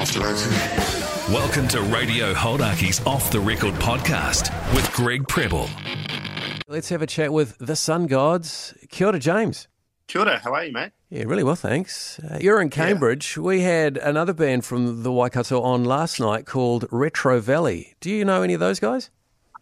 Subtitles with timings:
[0.00, 1.34] Off the record.
[1.34, 5.68] Welcome to Radio Hauraki's Off the Record podcast with Greg Preble.
[6.66, 8.72] Let's have a chat with the Sun Gods.
[8.88, 9.68] Kia ora, James.
[10.06, 10.92] Kia ora, how are you, mate?
[11.10, 12.18] Yeah, really well, thanks.
[12.18, 13.36] Uh, you're in Cambridge.
[13.36, 17.94] We had another band from the Waikato on last night called Retro Valley.
[18.00, 19.10] Do you know any of those guys?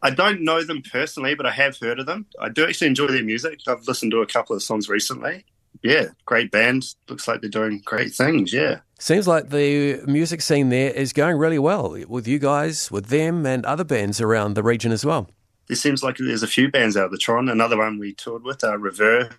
[0.05, 2.27] I don't know them personally, but I have heard of them.
[2.41, 3.59] I do actually enjoy their music.
[3.67, 5.47] I've listened to a couple of songs recently.
[5.83, 6.85] Yeah, great band.
[7.09, 8.53] Looks like they're doing great things.
[8.53, 8.83] Yeah.
[9.01, 13.47] Seems like the music scene there is going really well with you guys, with them,
[13.47, 15.31] and other bands around the region as well.
[15.69, 17.49] There seems like there's a few bands out of the Tron.
[17.49, 19.31] Another one we toured with, uh, Rever,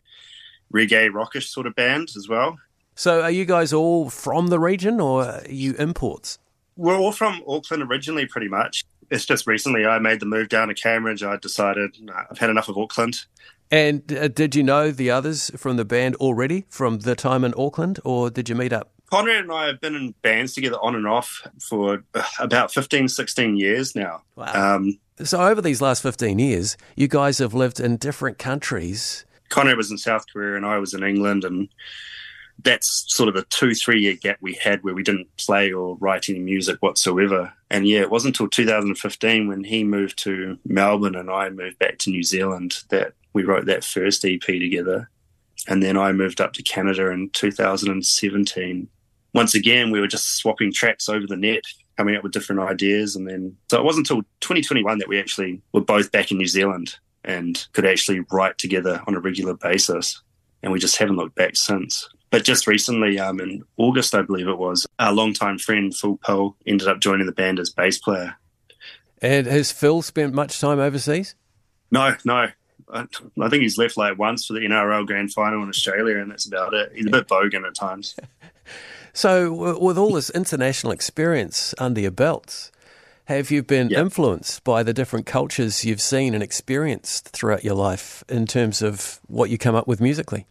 [0.73, 2.57] reggae rockish sort of band as well.
[2.95, 6.39] So, are you guys all from the region or are you imports?
[6.77, 8.85] We're all from Auckland originally, pretty much.
[9.11, 11.21] It's just recently I made the move down to Cambridge.
[11.21, 13.25] I decided nah, I've had enough of Auckland.
[13.69, 17.53] And uh, did you know the others from the band already from the time in
[17.57, 18.91] Auckland, or did you meet up?
[19.09, 23.07] Conrad and I have been in bands together on and off for uh, about 15,
[23.07, 24.21] 16 years now.
[24.35, 24.75] Wow.
[24.75, 29.25] Um, so, over these last 15 years, you guys have lived in different countries.
[29.49, 31.67] Conrad was in South Korea and I was in England, and
[32.63, 35.97] that's sort of a two, three year gap we had where we didn't play or
[35.97, 37.51] write any music whatsoever.
[37.69, 41.97] And yeah, it wasn't until 2015 when he moved to Melbourne and I moved back
[41.99, 45.09] to New Zealand that we wrote that first EP together.
[45.67, 48.87] And then I moved up to Canada in 2017.
[49.33, 51.63] Once again, we were just swapping tracks over the net,
[51.97, 53.15] coming up with different ideas.
[53.15, 56.47] And then, so it wasn't until 2021 that we actually were both back in New
[56.47, 60.21] Zealand and could actually write together on a regular basis.
[60.63, 62.07] And we just haven't looked back since.
[62.31, 66.55] But just recently, um, in August, I believe it was, our longtime friend Phil Poe
[66.65, 68.35] ended up joining the band as bass player.
[69.21, 71.35] And has Phil spent much time overseas?
[71.91, 72.47] No, no.
[72.91, 73.05] I,
[73.41, 76.47] I think he's left like once for the NRL Grand Final in Australia, and that's
[76.47, 76.91] about it.
[76.95, 78.15] He's a bit bogan at times.
[79.19, 82.71] so, with all this international experience under your belts,
[83.25, 83.99] have you been yep.
[83.99, 89.19] influenced by the different cultures you've seen and experienced throughout your life in terms of
[89.27, 90.45] what you come up with musically?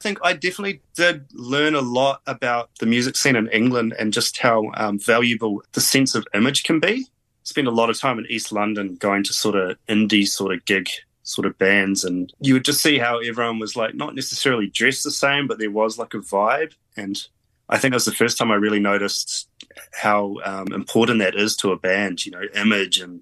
[0.00, 4.12] I think I definitely did learn a lot about the music scene in England and
[4.12, 7.08] just how um, valuable the sense of image can be.
[7.42, 10.64] Spent a lot of time in East London going to sort of indie sort of
[10.64, 10.88] gig
[11.24, 15.02] sort of bands and you would just see how everyone was like not necessarily dressed
[15.02, 17.28] the same but there was like a vibe and
[17.72, 19.48] i think that was the first time i really noticed
[19.92, 23.20] how um, important that is to a band you know image and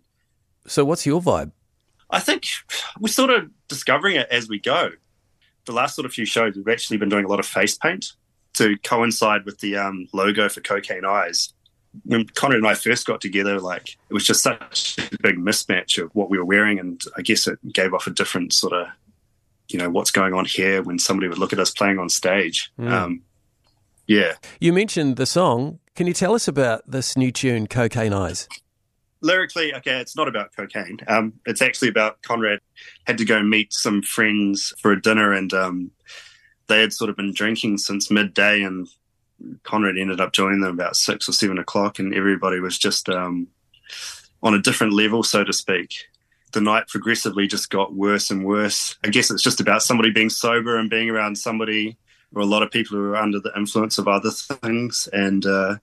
[0.67, 1.53] so what's your vibe
[2.11, 2.45] i think
[2.99, 4.91] we're sort of discovering it as we go
[5.65, 8.13] the last sort of few shows we've actually been doing a lot of face paint
[8.53, 11.55] to coincide with the um, logo for cocaine eyes
[12.05, 16.03] when Conrad and I first got together, like it was just such a big mismatch
[16.03, 18.89] of what we were wearing, and I guess it gave off a different sort of,
[19.69, 22.73] you know, what's going on here when somebody would look at us playing on stage.
[22.79, 22.91] Mm.
[22.91, 23.23] Um,
[24.11, 24.33] yeah.
[24.59, 25.79] You mentioned the song.
[25.95, 28.49] Can you tell us about this new tune, Cocaine Eyes?
[29.21, 30.99] Lyrically, okay, it's not about cocaine.
[31.07, 32.59] Um, it's actually about Conrad
[33.07, 35.93] had to go meet some friends for a dinner, and um,
[36.67, 38.89] they had sort of been drinking since midday, and
[39.63, 43.47] Conrad ended up joining them about six or seven o'clock, and everybody was just um,
[44.43, 45.95] on a different level, so to speak.
[46.51, 48.99] The night progressively just got worse and worse.
[49.05, 51.97] I guess it's just about somebody being sober and being around somebody
[52.35, 55.77] or a lot of people who are under the influence of other things and uh,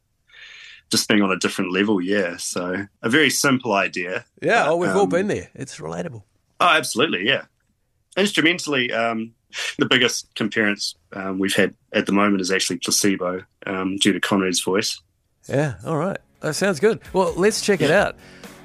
[0.90, 2.02] just being on a different level.
[2.02, 2.38] Yeah.
[2.38, 4.26] So a very simple idea.
[4.42, 4.64] Yeah.
[4.64, 5.50] But, oh, we've um, all been there.
[5.54, 6.24] It's relatable.
[6.60, 7.28] Oh, absolutely.
[7.28, 7.46] Yeah.
[8.16, 9.34] Instrumentally, um,
[9.78, 14.20] the biggest comparison um, we've had at the moment is actually Placebo um, due to
[14.20, 15.00] Conrad's voice.
[15.48, 16.18] Yeah, all right.
[16.42, 17.00] That sounds good.
[17.14, 18.16] Well, let's check it out.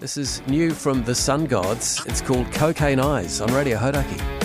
[0.00, 2.02] This is new from the Sun Gods.
[2.06, 4.41] It's called Cocaine Eyes on Radio Hauraki.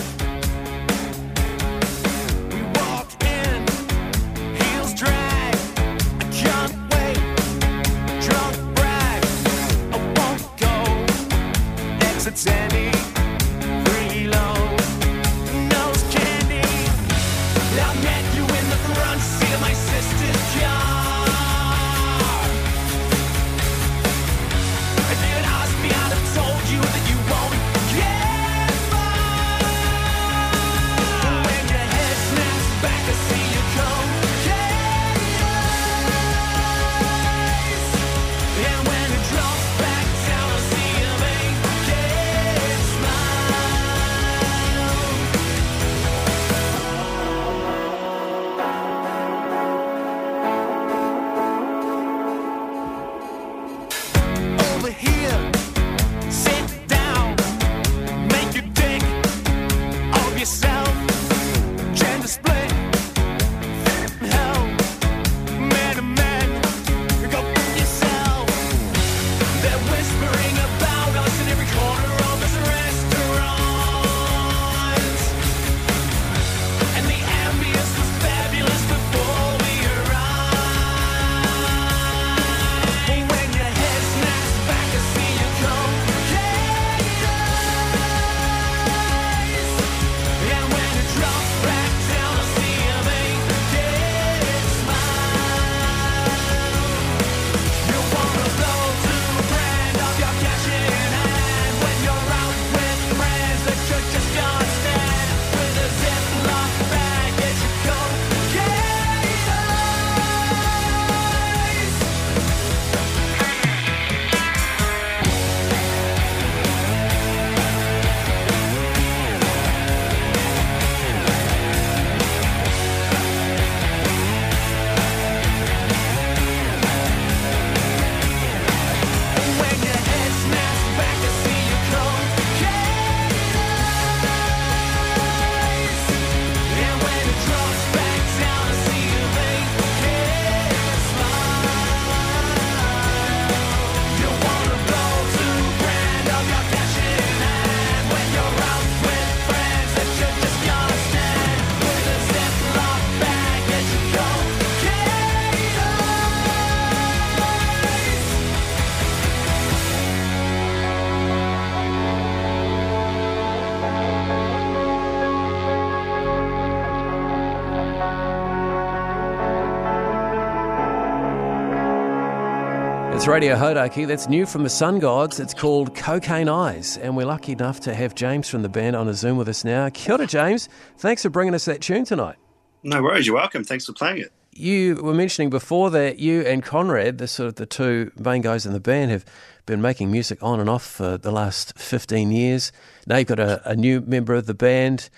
[173.28, 174.06] Radio Hauraki.
[174.06, 175.38] That's new from the Sun Gods.
[175.38, 176.96] It's called Cocaine Eyes.
[176.96, 179.64] And we're lucky enough to have James from the band on a Zoom with us
[179.64, 179.90] now.
[179.90, 180.70] Kia ora, James.
[180.96, 182.36] Thanks for bringing us that tune tonight.
[182.82, 183.26] No worries.
[183.26, 183.64] You're welcome.
[183.64, 184.32] Thanks for playing it.
[184.52, 188.64] You were mentioning before that you and Conrad, the sort of the two main guys
[188.64, 189.26] in the band, have
[189.66, 192.72] been making music on and off for the last 15 years.
[193.06, 195.10] Now you've got a, a new member of the band.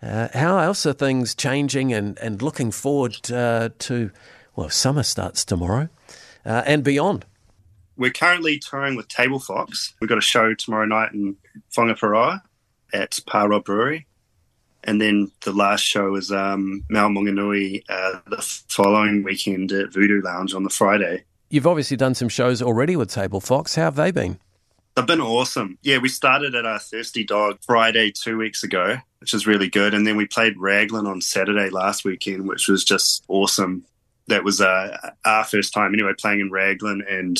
[0.00, 4.12] Uh, how else are things changing and, and looking forward uh, to,
[4.54, 5.88] well, summer starts tomorrow
[6.44, 7.26] uh, and beyond?
[7.96, 9.94] We're currently touring with Table Fox.
[10.00, 11.36] We've got a show tomorrow night in
[11.76, 12.42] Whangaparaoa
[12.92, 14.06] at Pāroa Brewery.
[14.84, 20.22] And then the last show is um, Mount Maunganui uh, the following weekend at Voodoo
[20.22, 21.24] Lounge on the Friday.
[21.48, 23.74] You've obviously done some shows already with Table Fox.
[23.74, 24.38] How have they been?
[24.94, 25.78] They've been awesome.
[25.82, 29.92] Yeah, we started at our Thirsty Dog Friday two weeks ago, which is really good.
[29.92, 33.84] And then we played Raglan on Saturday last weekend, which was just awesome.
[34.28, 37.38] That was uh, our first time anyway playing in Raglan, and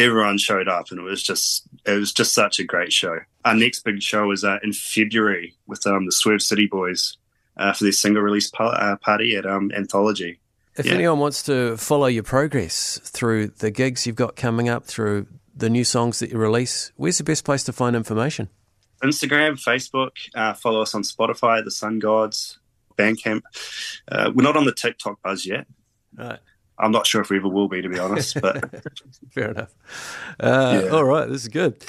[0.00, 3.18] everyone showed up, and it was just it was just such a great show.
[3.44, 7.16] Our next big show is uh, in February with um, the Swerve City Boys
[7.56, 10.40] uh, for their single release uh, party at um, Anthology.
[10.76, 10.94] If yeah.
[10.94, 15.68] anyone wants to follow your progress through the gigs you've got coming up, through the
[15.68, 18.48] new songs that you release, where's the best place to find information?
[19.02, 22.58] Instagram, Facebook, uh, follow us on Spotify, The Sun Gods,
[22.96, 23.42] Bandcamp.
[24.10, 25.66] Uh, we're not on the TikTok buzz yet.
[26.16, 26.38] Right.
[26.80, 28.40] I'm not sure if we ever will be, to be honest.
[28.40, 28.82] But
[29.30, 29.74] fair enough.
[30.38, 30.90] Uh, yeah.
[30.90, 31.84] All right, this is good.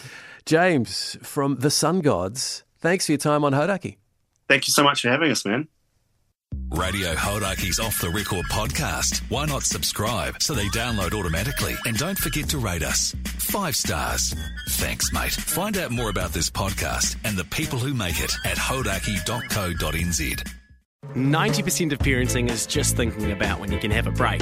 [0.46, 3.98] James from the Sun Gods, thanks for your time on Hauraki.
[4.48, 5.68] Thank you so much for having us, man.
[6.74, 9.22] Radio Hauraki's Off the Record podcast.
[9.30, 11.76] Why not subscribe so they download automatically?
[11.86, 13.16] And don't forget to rate us.
[13.26, 14.34] Five stars.
[14.70, 15.34] Thanks, mate.
[15.34, 20.48] Find out more about this podcast and the people who make it at hauraki.co.nz.
[21.16, 24.42] 90% of parenting is just thinking about when you can have a break.